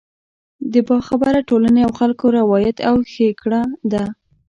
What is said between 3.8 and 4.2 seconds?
ده.